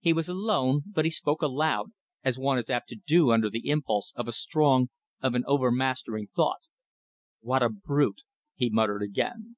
[0.00, 1.92] He was alone, but he spoke aloud,
[2.24, 4.88] as one is apt to do under the impulse of a strong,
[5.20, 6.62] of an overmastering thought.
[7.40, 8.22] "What a brute!"
[8.54, 9.56] he muttered again.